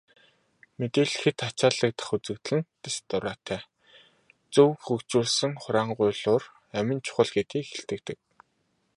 Мэдээлэл 0.79 1.19
хэт 1.21 1.39
ачаалагдах 1.47 2.09
үзэгдэл 2.15 2.55
нь 2.57 2.67
дэс 2.81 2.97
дараатай, 3.09 3.61
зөв 4.53 4.69
хөгжүүлсэн 4.85 5.51
хураангуйлуур 5.61 6.43
амин 6.79 6.99
чухал 7.05 7.29
гэдгийг 7.35 7.67
илтгэдэг. 7.75 8.17